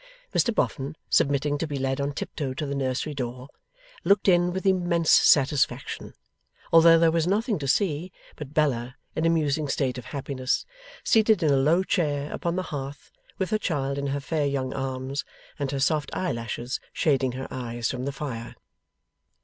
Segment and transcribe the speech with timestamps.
[0.33, 3.49] Mr Boffin, submitting to be led on tiptoe to the nursery door,
[4.03, 6.15] looked in with immense satisfaction,
[6.73, 10.65] although there was nothing to see but Bella in a musing state of happiness,
[11.03, 14.47] seated in a little low chair upon the hearth, with her child in her fair
[14.47, 15.23] young arms,
[15.59, 18.55] and her soft eyelashes shading her eyes from the fire.